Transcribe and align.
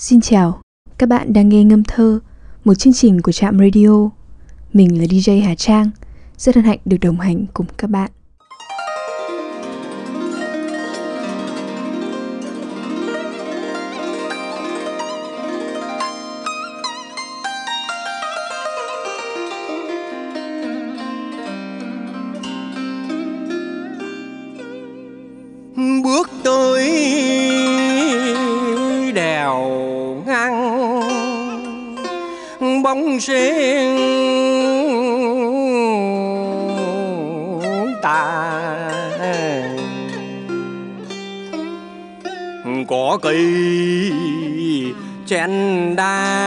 Xin 0.00 0.20
chào, 0.20 0.60
các 0.98 1.08
bạn 1.08 1.32
đang 1.32 1.48
nghe 1.48 1.64
ngâm 1.64 1.84
thơ, 1.84 2.20
một 2.64 2.74
chương 2.74 2.92
trình 2.92 3.22
của 3.22 3.32
trạm 3.32 3.58
radio. 3.58 4.10
Mình 4.72 4.98
là 5.00 5.04
DJ 5.04 5.44
Hà 5.44 5.54
Trang, 5.54 5.90
rất 6.36 6.54
hân 6.54 6.64
hạnh 6.64 6.78
được 6.84 6.96
đồng 7.00 7.20
hành 7.20 7.46
cùng 7.54 7.66
các 7.78 7.90
bạn. 7.90 8.10
Bóng 32.94 33.20
sen 33.20 33.96
tà 38.02 38.50
có 42.88 43.18
cây 43.22 43.46
chén 45.26 45.50
đá 45.96 46.46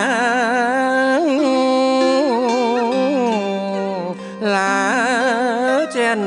lá 4.42 5.86
chén 5.94 6.20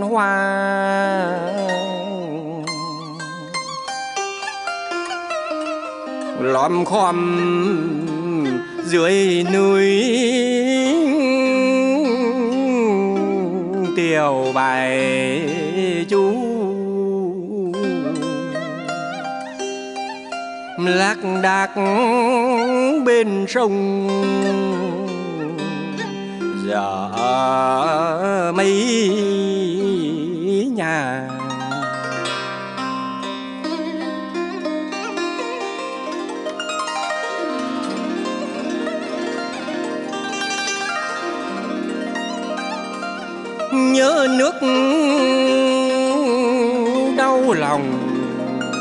hoa. 0.00 0.60
Lom 6.40 6.84
khom 6.84 8.09
dưới 8.90 9.44
núi. 9.52 9.88
Tiểu 13.96 14.52
bài 14.54 15.40
chú. 16.08 16.32
Lác 20.78 21.18
đác 21.42 21.68
bên 23.04 23.44
sông. 23.48 24.08
Giờ 26.66 27.10
mấy 28.54 29.08
nhà 30.76 31.28
nhớ 44.10 44.26
nước 44.38 44.54
đau 47.16 47.52
lòng 47.52 47.82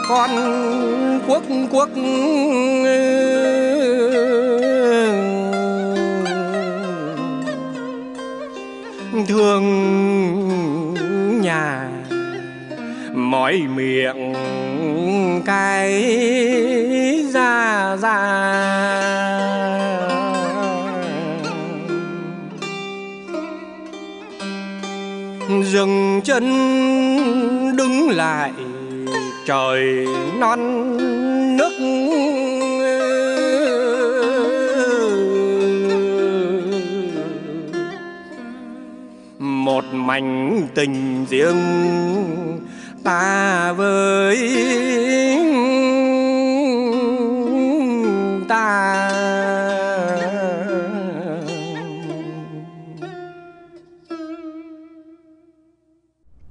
con 0.10 0.30
quốc 1.28 1.44
quốc. 1.72 1.90
Thương 9.28 9.66
nhà 11.42 11.90
mỏi 13.14 13.62
miệng 13.76 14.34
cái 15.46 16.04
ra 17.34 17.96
ra. 18.02 19.29
Dừng 25.72 26.22
chân 26.24 26.46
đứng 27.78 28.10
lại 28.10 28.52
trời 29.46 30.06
non 30.40 30.98
nước. 31.58 31.74
Một 39.40 39.84
mảnh 39.94 40.68
tình 40.76 41.26
riêng 41.30 41.64
ta 43.04 43.72
với 43.72 44.38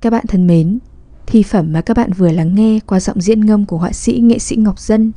Các 0.01 0.11
bạn 0.11 0.25
thân 0.29 0.47
mến, 0.47 0.79
thi 1.27 1.43
phẩm 1.43 1.73
mà 1.73 1.81
các 1.81 1.97
bạn 1.97 2.13
vừa 2.13 2.31
lắng 2.31 2.55
nghe 2.55 2.81
qua 2.87 3.01
giọng 3.01 3.21
diễn 3.21 3.41
ngâm 3.41 3.67
của 3.67 3.79
họa 3.79 3.93
sĩ 3.93 4.21
nghệ 4.21 4.39
sĩ 4.39 4.57
Ngọc 4.57 4.79
Dân 4.79 5.13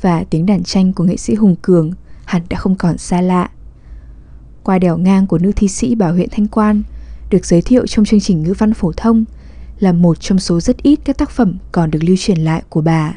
và 0.00 0.24
tiếng 0.30 0.46
đàn 0.46 0.62
tranh 0.62 0.92
của 0.92 1.04
nghệ 1.04 1.16
sĩ 1.16 1.34
Hùng 1.34 1.56
Cường 1.62 1.92
hẳn 2.24 2.42
đã 2.48 2.58
không 2.58 2.76
còn 2.76 2.98
xa 2.98 3.20
lạ. 3.20 3.50
Qua 4.62 4.78
đèo 4.78 4.98
ngang 4.98 5.26
của 5.26 5.38
nữ 5.38 5.52
thi 5.56 5.68
sĩ 5.68 5.94
Bảo 5.94 6.12
huyện 6.12 6.28
Thanh 6.30 6.48
Quan 6.48 6.82
được 7.30 7.46
giới 7.46 7.62
thiệu 7.62 7.86
trong 7.86 8.04
chương 8.04 8.20
trình 8.20 8.42
ngữ 8.42 8.54
văn 8.58 8.74
phổ 8.74 8.92
thông 8.92 9.24
là 9.78 9.92
một 9.92 10.20
trong 10.20 10.38
số 10.38 10.60
rất 10.60 10.82
ít 10.82 11.00
các 11.04 11.18
tác 11.18 11.30
phẩm 11.30 11.56
còn 11.72 11.90
được 11.90 12.00
lưu 12.02 12.16
truyền 12.18 12.38
lại 12.38 12.62
của 12.68 12.80
bà. 12.80 13.14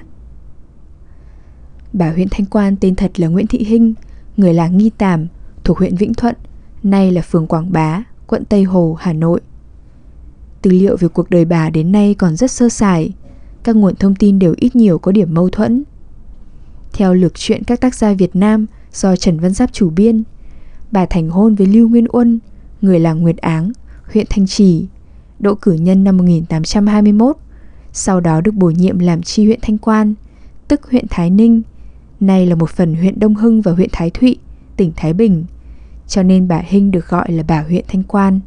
Bà 1.93 2.11
huyện 2.11 2.27
Thanh 2.31 2.45
Quan 2.45 2.75
tên 2.75 2.95
thật 2.95 3.19
là 3.19 3.27
Nguyễn 3.27 3.47
Thị 3.47 3.63
Hinh, 3.63 3.93
người 4.37 4.53
làng 4.53 4.77
Nghi 4.77 4.91
Tàm, 4.97 5.27
thuộc 5.63 5.77
huyện 5.77 5.95
Vĩnh 5.95 6.13
Thuận, 6.13 6.35
nay 6.83 7.11
là 7.11 7.21
phường 7.21 7.47
Quảng 7.47 7.71
Bá, 7.71 8.03
quận 8.27 8.45
Tây 8.45 8.63
Hồ, 8.63 8.97
Hà 8.99 9.13
Nội. 9.13 9.41
Tư 10.65 10.71
liệu 10.71 10.97
về 10.97 11.07
cuộc 11.07 11.29
đời 11.29 11.45
bà 11.45 11.69
đến 11.69 11.91
nay 11.91 12.13
còn 12.13 12.35
rất 12.35 12.51
sơ 12.51 12.69
sài, 12.69 13.13
các 13.63 13.75
nguồn 13.75 13.95
thông 13.95 14.15
tin 14.15 14.39
đều 14.39 14.53
ít 14.57 14.75
nhiều 14.75 14.99
có 14.99 15.11
điểm 15.11 15.33
mâu 15.33 15.49
thuẫn. 15.49 15.83
Theo 16.93 17.13
lược 17.13 17.33
truyện 17.33 17.63
các 17.63 17.81
tác 17.81 17.95
gia 17.95 18.13
Việt 18.13 18.35
Nam 18.35 18.65
do 18.93 19.15
Trần 19.15 19.39
Văn 19.39 19.53
Giáp 19.53 19.73
chủ 19.73 19.89
biên, 19.89 20.23
bà 20.91 21.05
thành 21.05 21.29
hôn 21.29 21.55
với 21.55 21.67
Lưu 21.67 21.89
Nguyên 21.89 22.05
Uân, 22.07 22.39
người 22.81 22.99
làng 22.99 23.21
Nguyệt 23.21 23.37
Áng, 23.37 23.71
huyện 24.13 24.25
Thanh 24.29 24.47
Trì, 24.47 24.85
đỗ 25.39 25.55
cử 25.55 25.73
nhân 25.73 26.03
năm 26.03 26.17
1821, 26.17 27.37
sau 27.93 28.19
đó 28.19 28.41
được 28.41 28.53
bổ 28.53 28.69
nhiệm 28.69 28.99
làm 28.99 29.21
chi 29.21 29.45
huyện 29.45 29.59
Thanh 29.61 29.77
Quan, 29.77 30.13
tức 30.67 30.89
huyện 30.91 31.05
Thái 31.09 31.29
Ninh, 31.29 31.61
nay 32.19 32.45
là 32.45 32.55
một 32.55 32.69
phần 32.69 32.95
huyện 32.95 33.19
Đông 33.19 33.35
Hưng 33.35 33.61
và 33.61 33.71
huyện 33.71 33.89
Thái 33.91 34.09
Thụy, 34.09 34.37
tỉnh 34.77 34.91
Thái 34.95 35.13
Bình, 35.13 35.45
cho 36.07 36.23
nên 36.23 36.47
bà 36.47 36.61
Hinh 36.65 36.91
được 36.91 37.09
gọi 37.09 37.31
là 37.31 37.43
bà 37.47 37.61
huyện 37.61 37.85
Thanh 37.87 38.03
Quan. 38.03 38.39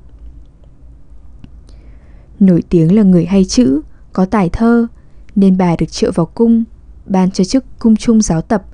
Nổi 2.40 2.62
tiếng 2.68 2.96
là 2.96 3.02
người 3.02 3.26
hay 3.26 3.44
chữ, 3.44 3.80
có 4.12 4.24
tài 4.24 4.48
thơ, 4.48 4.86
nên 5.34 5.58
bà 5.58 5.76
được 5.76 5.92
triệu 5.92 6.12
vào 6.12 6.26
cung, 6.26 6.64
ban 7.06 7.30
cho 7.30 7.44
chức 7.44 7.64
cung 7.78 7.96
trung 7.96 8.22
giáo 8.22 8.40
tập, 8.40 8.64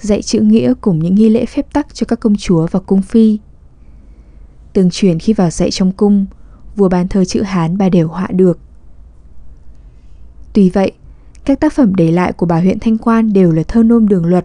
dạy 0.00 0.22
chữ 0.22 0.40
nghĩa 0.40 0.74
cùng 0.80 0.98
những 0.98 1.14
nghi 1.14 1.28
lễ 1.28 1.46
phép 1.46 1.72
tắc 1.72 1.94
cho 1.94 2.04
các 2.04 2.20
công 2.20 2.36
chúa 2.36 2.66
và 2.70 2.80
cung 2.80 3.02
phi. 3.02 3.38
Tương 4.72 4.90
truyền 4.90 5.18
khi 5.18 5.32
vào 5.32 5.50
dạy 5.50 5.70
trong 5.70 5.92
cung, 5.92 6.26
vua 6.76 6.88
ban 6.88 7.08
thơ 7.08 7.24
chữ 7.24 7.42
Hán 7.42 7.78
bà 7.78 7.88
đều 7.88 8.08
họa 8.08 8.28
được. 8.30 8.58
Tuy 10.52 10.70
vậy, 10.70 10.92
các 11.44 11.60
tác 11.60 11.72
phẩm 11.72 11.94
để 11.94 12.12
lại 12.12 12.32
của 12.32 12.46
bà 12.46 12.60
huyện 12.60 12.78
Thanh 12.78 12.98
Quan 12.98 13.32
đều 13.32 13.52
là 13.52 13.62
thơ 13.68 13.82
nôm 13.82 14.08
đường 14.08 14.26
luật, 14.26 14.44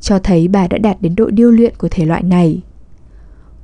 cho 0.00 0.18
thấy 0.18 0.48
bà 0.48 0.68
đã 0.68 0.78
đạt 0.78 1.02
đến 1.02 1.14
độ 1.14 1.30
điêu 1.30 1.50
luyện 1.50 1.74
của 1.78 1.88
thể 1.90 2.04
loại 2.04 2.22
này. 2.22 2.62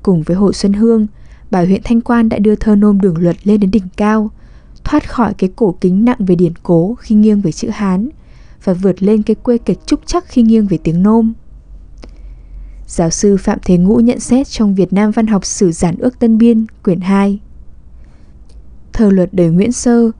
Cùng 0.03 0.22
với 0.22 0.37
Hồ 0.37 0.53
Xuân 0.53 0.72
Hương, 0.72 1.06
bà 1.50 1.65
huyện 1.65 1.81
Thanh 1.84 2.00
Quan 2.00 2.28
đã 2.28 2.38
đưa 2.38 2.55
thơ 2.55 2.77
nôm 2.77 3.00
đường 3.00 3.19
luật 3.19 3.37
lên 3.47 3.61
đến 3.61 3.71
đỉnh 3.71 3.88
cao, 3.97 4.31
thoát 4.91 5.11
khỏi 5.11 5.34
cái 5.34 5.51
cổ 5.56 5.77
kính 5.81 6.05
nặng 6.05 6.17
về 6.19 6.34
điển 6.34 6.53
cố 6.62 6.95
khi 7.01 7.15
nghiêng 7.15 7.41
về 7.41 7.53
chữ 7.53 7.69
Hán 7.69 8.09
và 8.65 8.73
vượt 8.73 9.03
lên 9.03 9.23
cái 9.23 9.34
quê 9.34 9.59
kịch 9.59 9.78
trúc 9.87 10.01
chắc 10.06 10.25
khi 10.28 10.43
nghiêng 10.43 10.67
về 10.67 10.78
tiếng 10.84 11.03
nôm. 11.03 11.33
Giáo 12.87 13.11
sư 13.11 13.37
Phạm 13.37 13.59
Thế 13.64 13.76
Ngũ 13.76 13.97
nhận 13.97 14.20
xét 14.20 14.49
trong 14.49 14.75
Việt 14.75 14.93
Nam 14.93 15.11
Văn 15.11 15.26
học 15.26 15.44
Sử 15.44 15.73
Giản 15.73 15.97
ước 15.99 16.19
Tân 16.19 16.38
Biên, 16.38 16.67
quyển 16.85 17.00
2. 17.00 17.38
Thơ 18.93 19.11
luật 19.11 19.35
đời 19.35 19.50
Nguyễn 19.50 19.73
Sơ, 19.73 20.11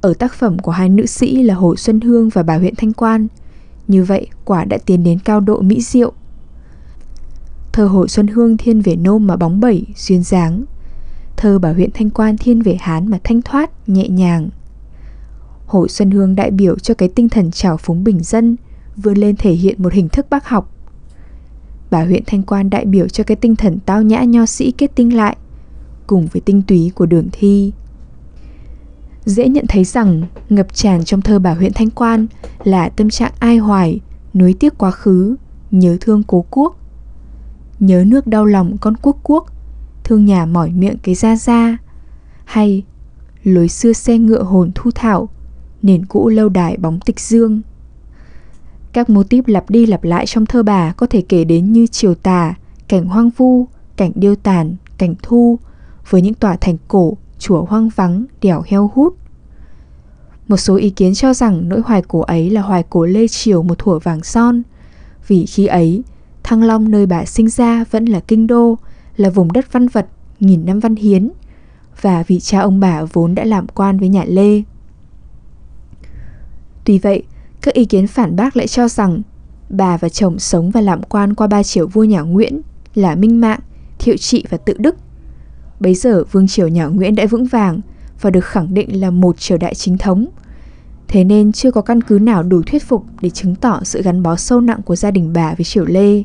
ở 0.00 0.14
tác 0.14 0.34
phẩm 0.34 0.58
của 0.58 0.72
hai 0.72 0.88
nữ 0.88 1.06
sĩ 1.06 1.42
là 1.42 1.54
Hồ 1.54 1.76
Xuân 1.76 2.00
Hương 2.00 2.28
và 2.28 2.42
bà 2.42 2.58
huyện 2.58 2.74
Thanh 2.76 2.92
Quan, 2.92 3.28
như 3.88 4.04
vậy 4.04 4.26
quả 4.44 4.64
đã 4.64 4.78
tiến 4.86 5.04
đến 5.04 5.18
cao 5.18 5.40
độ 5.40 5.60
mỹ 5.60 5.80
diệu. 5.80 6.12
Thơ 7.72 7.86
Hồ 7.86 8.08
Xuân 8.08 8.26
Hương 8.26 8.56
thiên 8.56 8.80
về 8.80 8.96
nôm 8.96 9.26
mà 9.26 9.36
bóng 9.36 9.60
bẩy, 9.60 9.86
duyên 9.96 10.22
dáng. 10.22 10.64
Thơ 11.40 11.58
bà 11.58 11.72
huyện 11.72 11.90
Thanh 11.94 12.10
Quan 12.10 12.36
thiên 12.36 12.62
về 12.62 12.76
Hán 12.80 13.10
mà 13.10 13.18
thanh 13.24 13.42
thoát, 13.42 13.88
nhẹ 13.88 14.08
nhàng. 14.08 14.48
Hồ 15.66 15.88
Xuân 15.88 16.10
Hương 16.10 16.34
đại 16.34 16.50
biểu 16.50 16.78
cho 16.78 16.94
cái 16.94 17.08
tinh 17.08 17.28
thần 17.28 17.50
trào 17.50 17.76
phúng 17.76 18.04
bình 18.04 18.20
dân, 18.22 18.56
vươn 18.96 19.18
lên 19.18 19.36
thể 19.36 19.52
hiện 19.52 19.82
một 19.82 19.92
hình 19.92 20.08
thức 20.08 20.26
bác 20.30 20.48
học. 20.48 20.72
Bà 21.90 22.04
huyện 22.04 22.22
Thanh 22.26 22.42
Quan 22.42 22.70
đại 22.70 22.84
biểu 22.84 23.08
cho 23.08 23.24
cái 23.24 23.36
tinh 23.36 23.56
thần 23.56 23.78
tao 23.86 24.02
nhã 24.02 24.22
nho 24.22 24.46
sĩ 24.46 24.70
kết 24.70 24.90
tinh 24.94 25.16
lại, 25.16 25.36
cùng 26.06 26.26
với 26.32 26.40
tinh 26.40 26.62
túy 26.62 26.92
của 26.94 27.06
đường 27.06 27.28
thi. 27.32 27.72
Dễ 29.24 29.48
nhận 29.48 29.64
thấy 29.68 29.84
rằng 29.84 30.22
ngập 30.50 30.74
tràn 30.74 31.04
trong 31.04 31.22
thơ 31.22 31.38
bà 31.38 31.54
huyện 31.54 31.72
Thanh 31.72 31.90
Quan 31.90 32.26
là 32.64 32.88
tâm 32.88 33.10
trạng 33.10 33.32
ai 33.38 33.56
hoài, 33.56 34.00
nuối 34.34 34.54
tiếc 34.60 34.78
quá 34.78 34.90
khứ, 34.90 35.36
nhớ 35.70 35.96
thương 36.00 36.22
cố 36.22 36.44
quốc 36.50 36.76
nhớ 37.80 38.04
nước 38.06 38.26
đau 38.26 38.44
lòng 38.44 38.78
con 38.80 38.94
quốc 39.02 39.16
quốc 39.22 39.46
thương 40.04 40.24
nhà 40.24 40.46
mỏi 40.46 40.70
miệng 40.70 40.96
cái 41.02 41.14
ra 41.14 41.36
ra 41.36 41.78
hay 42.44 42.82
lối 43.44 43.68
xưa 43.68 43.92
xe 43.92 44.18
ngựa 44.18 44.42
hồn 44.42 44.70
thu 44.74 44.90
thảo 44.94 45.28
nền 45.82 46.06
cũ 46.06 46.28
lâu 46.28 46.48
đài 46.48 46.76
bóng 46.76 47.00
tịch 47.00 47.20
dương. 47.20 47.60
Các 48.92 49.10
mô 49.10 49.22
típ 49.22 49.48
lặp 49.48 49.70
đi 49.70 49.86
lặp 49.86 50.04
lại 50.04 50.26
trong 50.26 50.46
thơ 50.46 50.62
bà 50.62 50.92
có 50.92 51.06
thể 51.06 51.22
kể 51.28 51.44
đến 51.44 51.72
như 51.72 51.86
chiều 51.86 52.14
tà 52.14 52.54
cảnh 52.88 53.06
hoang 53.06 53.30
vu 53.30 53.68
cảnh 53.96 54.12
điêu 54.14 54.34
tàn 54.34 54.74
cảnh 54.98 55.14
thu 55.22 55.58
với 56.10 56.22
những 56.22 56.34
tòa 56.34 56.56
thành 56.56 56.76
cổ 56.88 57.16
chùa 57.38 57.64
hoang 57.64 57.88
vắng 57.88 58.24
đèo 58.42 58.62
heo 58.66 58.90
hút. 58.94 59.16
Một 60.48 60.56
số 60.56 60.76
ý 60.76 60.90
kiến 60.90 61.14
cho 61.14 61.34
rằng 61.34 61.68
nỗi 61.68 61.80
hoài 61.84 62.02
cổ 62.02 62.20
ấy 62.20 62.50
là 62.50 62.62
hoài 62.62 62.82
cổ 62.90 63.04
lê 63.04 63.28
triều 63.28 63.62
một 63.62 63.78
thuở 63.78 63.98
vàng 63.98 64.22
son 64.22 64.62
vì 65.26 65.46
khi 65.46 65.66
ấy 65.66 66.02
Thăng 66.42 66.62
Long 66.62 66.90
nơi 66.90 67.06
bà 67.06 67.24
sinh 67.24 67.48
ra 67.48 67.84
vẫn 67.90 68.04
là 68.04 68.20
kinh 68.20 68.46
đô, 68.46 68.78
là 69.20 69.30
vùng 69.30 69.52
đất 69.52 69.72
văn 69.72 69.88
vật, 69.88 70.06
nghìn 70.40 70.66
năm 70.66 70.80
văn 70.80 70.96
hiến, 70.96 71.30
và 72.00 72.22
vị 72.22 72.40
cha 72.40 72.60
ông 72.60 72.80
bà 72.80 73.04
vốn 73.04 73.34
đã 73.34 73.44
làm 73.44 73.66
quan 73.66 73.98
với 73.98 74.08
nhà 74.08 74.24
Lê. 74.26 74.62
Tuy 76.84 76.98
vậy, 76.98 77.22
các 77.62 77.74
ý 77.74 77.84
kiến 77.84 78.06
phản 78.06 78.36
bác 78.36 78.56
lại 78.56 78.66
cho 78.66 78.88
rằng 78.88 79.22
bà 79.68 79.96
và 79.96 80.08
chồng 80.08 80.38
sống 80.38 80.70
và 80.70 80.80
làm 80.80 81.02
quan 81.02 81.34
qua 81.34 81.46
ba 81.46 81.62
triều 81.62 81.86
vua 81.86 82.04
nhà 82.04 82.20
Nguyễn 82.20 82.60
là 82.94 83.14
Minh 83.14 83.40
Mạng, 83.40 83.60
Thiệu 83.98 84.16
Trị 84.16 84.44
và 84.50 84.58
Tự 84.58 84.74
Đức. 84.78 84.96
Bấy 85.80 85.94
giờ 85.94 86.24
vương 86.32 86.48
triều 86.48 86.68
nhà 86.68 86.86
Nguyễn 86.86 87.14
đã 87.14 87.26
vững 87.26 87.46
vàng 87.46 87.80
và 88.20 88.30
được 88.30 88.44
khẳng 88.44 88.74
định 88.74 89.00
là 89.00 89.10
một 89.10 89.38
triều 89.38 89.58
đại 89.58 89.74
chính 89.74 89.98
thống. 89.98 90.26
Thế 91.08 91.24
nên 91.24 91.52
chưa 91.52 91.70
có 91.70 91.80
căn 91.80 92.00
cứ 92.00 92.18
nào 92.18 92.42
đủ 92.42 92.62
thuyết 92.62 92.84
phục 92.84 93.04
để 93.20 93.30
chứng 93.30 93.54
tỏ 93.54 93.80
sự 93.84 94.02
gắn 94.02 94.22
bó 94.22 94.36
sâu 94.36 94.60
nặng 94.60 94.80
của 94.84 94.96
gia 94.96 95.10
đình 95.10 95.32
bà 95.32 95.54
với 95.54 95.64
triều 95.64 95.84
Lê. 95.84 96.22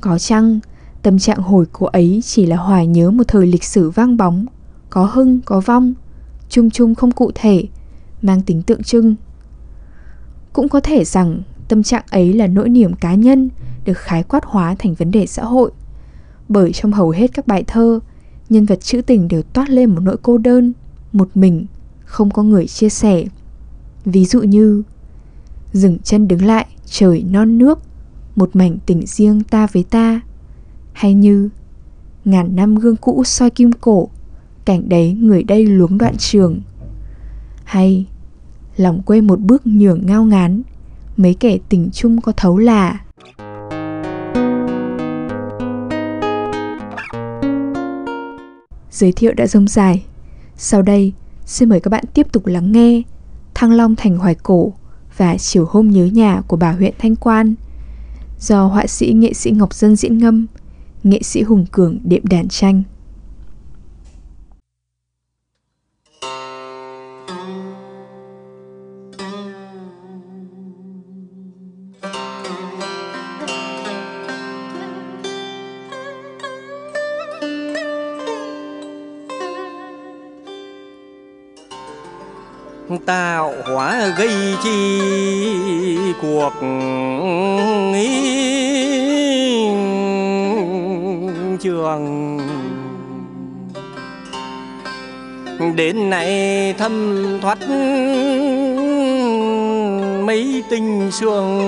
Có 0.00 0.18
chăng, 0.18 0.60
tâm 1.04 1.18
trạng 1.18 1.42
hồi 1.42 1.66
của 1.72 1.86
ấy 1.86 2.20
chỉ 2.24 2.46
là 2.46 2.56
hoài 2.56 2.86
nhớ 2.86 3.10
một 3.10 3.28
thời 3.28 3.46
lịch 3.46 3.64
sử 3.64 3.90
vang 3.90 4.16
bóng, 4.16 4.46
có 4.90 5.04
hưng, 5.04 5.40
có 5.40 5.60
vong, 5.60 5.94
chung 6.48 6.70
chung 6.70 6.94
không 6.94 7.10
cụ 7.10 7.30
thể, 7.34 7.64
mang 8.22 8.42
tính 8.42 8.62
tượng 8.62 8.82
trưng. 8.82 9.14
Cũng 10.52 10.68
có 10.68 10.80
thể 10.80 11.04
rằng 11.04 11.42
tâm 11.68 11.82
trạng 11.82 12.04
ấy 12.10 12.32
là 12.32 12.46
nỗi 12.46 12.68
niềm 12.68 12.94
cá 12.94 13.14
nhân 13.14 13.50
được 13.84 13.98
khái 13.98 14.22
quát 14.22 14.44
hóa 14.44 14.74
thành 14.78 14.94
vấn 14.94 15.10
đề 15.10 15.26
xã 15.26 15.44
hội. 15.44 15.70
Bởi 16.48 16.72
trong 16.72 16.92
hầu 16.92 17.10
hết 17.10 17.34
các 17.34 17.46
bài 17.46 17.64
thơ, 17.66 18.00
nhân 18.48 18.66
vật 18.66 18.80
trữ 18.80 19.02
tình 19.02 19.28
đều 19.28 19.42
toát 19.42 19.70
lên 19.70 19.90
một 19.90 20.00
nỗi 20.00 20.16
cô 20.22 20.38
đơn, 20.38 20.72
một 21.12 21.28
mình, 21.34 21.66
không 22.04 22.30
có 22.30 22.42
người 22.42 22.66
chia 22.66 22.88
sẻ. 22.88 23.24
Ví 24.04 24.24
dụ 24.24 24.42
như 24.42 24.82
Dừng 25.72 25.98
chân 25.98 26.28
đứng 26.28 26.44
lại, 26.44 26.66
trời 26.86 27.24
non 27.30 27.58
nước, 27.58 27.78
một 28.36 28.56
mảnh 28.56 28.78
tình 28.86 29.06
riêng 29.06 29.42
ta 29.42 29.66
với 29.72 29.84
ta 29.90 30.20
hay 30.94 31.14
như 31.14 31.48
ngàn 32.24 32.56
năm 32.56 32.74
gương 32.74 32.96
cũ 32.96 33.24
soi 33.24 33.50
kim 33.50 33.72
cổ 33.72 34.08
cảnh 34.64 34.88
đấy 34.88 35.16
người 35.20 35.42
đây 35.42 35.66
luống 35.66 35.98
đoạn 35.98 36.16
trường. 36.16 36.60
Hay 37.64 38.06
lòng 38.76 39.02
quê 39.02 39.20
một 39.20 39.40
bước 39.40 39.66
nhường 39.66 40.06
ngao 40.06 40.24
ngán 40.24 40.62
mấy 41.16 41.34
kẻ 41.34 41.58
tình 41.68 41.90
chung 41.92 42.20
có 42.20 42.32
thấu 42.32 42.58
là 42.58 43.00
giới 48.90 49.12
thiệu 49.12 49.32
đã 49.32 49.46
rông 49.46 49.68
dài. 49.68 50.04
Sau 50.56 50.82
đây 50.82 51.12
xin 51.46 51.68
mời 51.68 51.80
các 51.80 51.88
bạn 51.88 52.04
tiếp 52.14 52.26
tục 52.32 52.46
lắng 52.46 52.72
nghe 52.72 53.02
thăng 53.54 53.72
long 53.72 53.96
thành 53.96 54.16
hoài 54.16 54.34
cổ 54.34 54.72
và 55.16 55.36
chiều 55.38 55.66
hôm 55.70 55.90
nhớ 55.90 56.04
nhà 56.04 56.42
của 56.46 56.56
bà 56.56 56.72
huyện 56.72 56.94
thanh 56.98 57.16
quan 57.16 57.54
do 58.40 58.66
họa 58.66 58.86
sĩ 58.86 59.12
nghệ 59.12 59.32
sĩ 59.32 59.50
Ngọc 59.50 59.74
Dân 59.74 59.96
diễn 59.96 60.18
ngâm, 60.18 60.46
nghệ 61.04 61.22
sĩ 61.22 61.42
Hùng 61.42 61.66
Cường 61.72 61.98
đệm 62.04 62.22
đàn 62.26 62.48
tranh. 62.48 62.82
tạo 83.06 83.52
hóa 83.64 84.14
gây 84.18 84.54
chi 84.62 85.00
cuộc 86.22 86.52
ý 87.94 88.93
trường. 91.64 92.38
Đến 95.76 96.10
nay 96.10 96.74
thâm 96.78 97.24
thoát 97.42 97.58
mấy 100.26 100.62
tình 100.70 101.10
sương. 101.12 101.60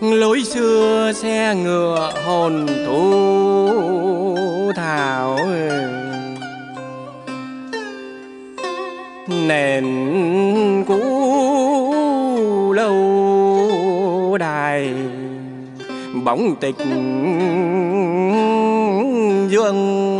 Lối 0.00 0.42
xưa 0.44 1.12
xe 1.14 1.54
ngựa 1.54 2.12
hồn 2.26 2.66
thu 2.86 4.72
thảo. 4.76 5.38
Nền 9.28 9.84
cũ 10.88 11.19
bóng 16.24 16.56
tịch 16.56 16.76
dương. 19.48 20.10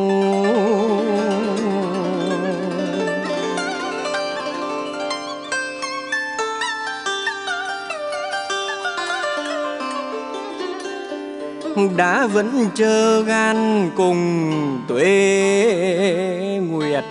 Đã 11.97 12.27
vẫn 12.27 12.67
chờ 12.75 13.23
gan 13.23 13.91
cùng 13.97 14.51
tuế 14.89 16.61
nguyệt 16.71 17.05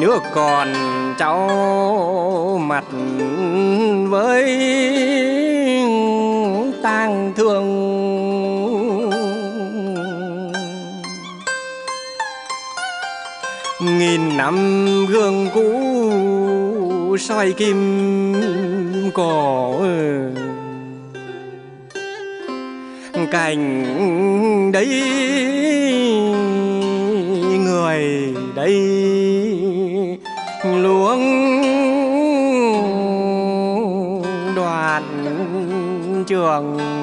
nước 0.00 0.22
còn 0.34 0.72
cháu 1.18 2.60
mặt 2.62 2.84
với 4.08 4.44
tang 6.82 7.32
thương. 7.36 7.90
Nghìn 13.80 14.36
năm 14.36 14.56
gương 15.06 15.48
cũ 15.54 17.16
soi 17.20 17.52
kim 17.52 18.34
cổ 19.14 19.80
cảnh 23.30 24.72
đấy, 24.72 25.02
người 27.58 28.34
đây. 28.54 29.39
Trường. 36.30 36.99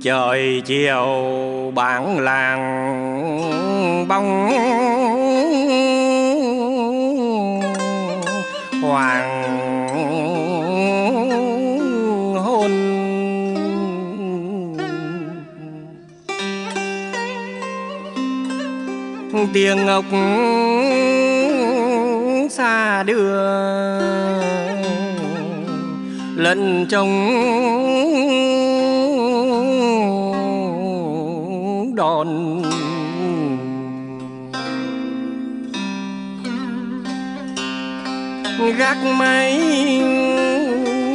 Trời 0.00 0.62
chiều 0.66 1.06
bản 1.74 2.18
làng 2.18 2.62
bóng. 4.08 4.48
Hoàng 8.82 9.42
hôn. 12.36 12.70
Tiếng 19.52 19.86
ngọc 19.86 20.04
xa 22.50 23.02
đưa 23.02 23.32
lẫn 26.36 26.86
trong 26.90 27.28
non 32.02 32.62
gác 38.78 38.96
máy 39.18 39.58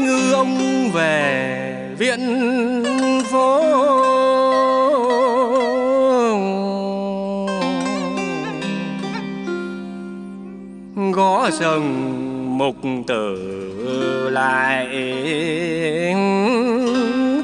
ngư 0.03 0.34
ông 0.34 0.58
về 0.94 1.96
viện 1.98 2.20
phố. 3.32 3.62
Gõ 11.12 11.50
sừng 11.51 12.58
mục 12.58 12.75
tử 13.08 13.36
lại 14.29 14.88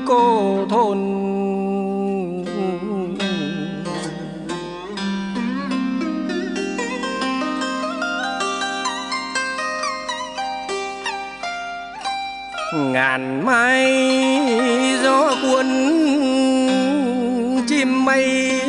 cô 0.05 0.57
thôn. 0.69 1.12
Ngàn 12.93 13.45
mai 13.45 13.85
gió 15.03 15.35
cuốn 15.41 15.67
chim 17.67 18.05
mây 18.05 18.61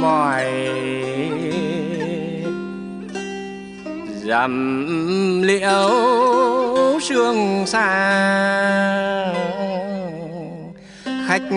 mỏi. 0.00 0.44
Dầm 4.24 5.42
liễu 5.42 5.90
sương 7.00 7.66
xa 7.66 7.88
khách 11.26 11.50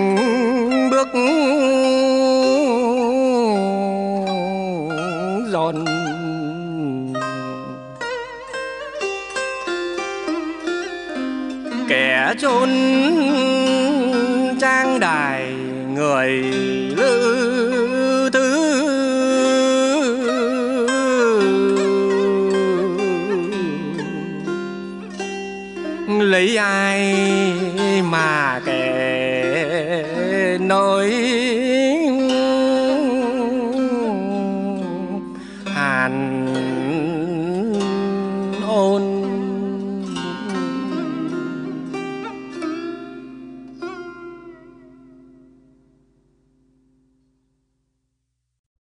bước 0.92 1.08
dồn 5.52 5.86
kẻ 12.26 12.34
chôn 12.38 12.70
trang 14.62 15.00
đài 15.00 15.54
người 15.94 16.30
lữ 16.98 18.30
tứ 18.34 18.46
lấy 26.20 26.58
ai 26.58 27.16
mà 28.04 28.62
kể 28.66 30.58
nỗi 30.60 31.25